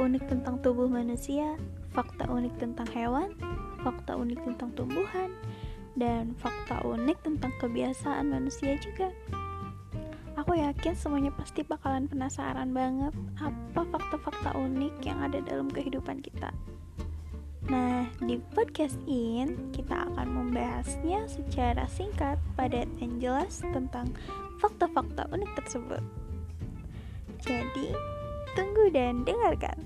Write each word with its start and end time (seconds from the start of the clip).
unik 0.00 0.24
tentang 0.26 0.56
tubuh 0.64 0.88
manusia, 0.88 1.60
fakta 1.92 2.24
unik 2.26 2.56
tentang 2.56 2.88
hewan, 2.96 3.36
fakta 3.84 4.16
unik 4.16 4.40
tentang 4.42 4.72
tumbuhan, 4.72 5.30
dan 5.94 6.32
fakta 6.40 6.80
unik 6.80 7.20
tentang 7.20 7.52
kebiasaan 7.60 8.32
manusia 8.32 8.80
juga. 8.80 9.12
Aku 10.40 10.56
yakin 10.56 10.96
semuanya 10.96 11.28
pasti 11.36 11.60
bakalan 11.60 12.08
penasaran 12.08 12.72
banget 12.72 13.12
apa 13.36 13.84
fakta-fakta 13.84 14.56
unik 14.56 14.94
yang 15.04 15.20
ada 15.20 15.44
dalam 15.44 15.68
kehidupan 15.68 16.24
kita. 16.24 16.48
Nah, 17.68 18.08
di 18.24 18.40
podcast 18.56 18.96
ini 19.04 19.52
kita 19.76 20.08
akan 20.10 20.26
membahasnya 20.26 21.28
secara 21.28 21.84
singkat, 21.86 22.40
padat, 22.56 22.88
dan 22.98 23.20
jelas 23.20 23.60
tentang 23.60 24.16
fakta-fakta 24.58 25.28
unik 25.28 25.50
tersebut. 25.60 26.02
Jadi, 27.44 27.92
dan 28.88 29.28
dengarkan. 29.28 29.76